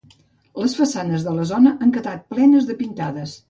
Les 0.61 0.73
façanes 0.79 1.27
de 1.29 1.35
la 1.41 1.47
zona 1.51 1.75
han 1.87 1.95
quedat 1.99 2.27
plenes 2.35 2.69
de 2.71 2.81
pintades. 2.85 3.39